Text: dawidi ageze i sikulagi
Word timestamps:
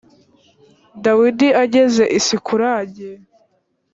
dawidi 1.03 1.47
ageze 1.63 2.03
i 2.17 2.19
sikulagi 2.25 3.09